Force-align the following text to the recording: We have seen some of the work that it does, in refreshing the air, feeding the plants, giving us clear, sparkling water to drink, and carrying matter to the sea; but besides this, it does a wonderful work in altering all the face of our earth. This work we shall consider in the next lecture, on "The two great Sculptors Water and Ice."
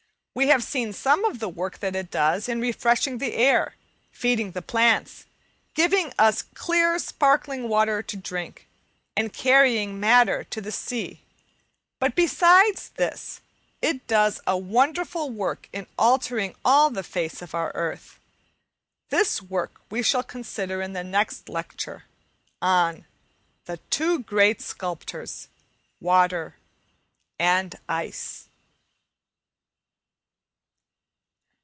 We 0.33 0.47
have 0.47 0.63
seen 0.63 0.93
some 0.93 1.25
of 1.25 1.39
the 1.39 1.49
work 1.49 1.79
that 1.79 1.93
it 1.93 2.09
does, 2.09 2.47
in 2.47 2.61
refreshing 2.61 3.17
the 3.17 3.33
air, 3.35 3.75
feeding 4.13 4.51
the 4.51 4.61
plants, 4.61 5.25
giving 5.73 6.13
us 6.17 6.41
clear, 6.53 6.97
sparkling 6.99 7.67
water 7.67 8.01
to 8.03 8.15
drink, 8.15 8.65
and 9.13 9.33
carrying 9.33 9.99
matter 9.99 10.45
to 10.45 10.61
the 10.61 10.71
sea; 10.71 11.19
but 11.99 12.15
besides 12.15 12.91
this, 12.95 13.41
it 13.81 14.07
does 14.07 14.39
a 14.47 14.57
wonderful 14.57 15.29
work 15.29 15.67
in 15.73 15.85
altering 15.99 16.55
all 16.63 16.89
the 16.89 17.03
face 17.03 17.41
of 17.41 17.53
our 17.53 17.73
earth. 17.75 18.17
This 19.09 19.41
work 19.41 19.81
we 19.89 20.01
shall 20.01 20.23
consider 20.23 20.81
in 20.81 20.93
the 20.93 21.03
next 21.03 21.49
lecture, 21.49 22.05
on 22.61 23.05
"The 23.65 23.77
two 23.89 24.19
great 24.19 24.61
Sculptors 24.61 25.49
Water 25.99 26.55
and 27.37 27.75
Ice." 27.89 28.47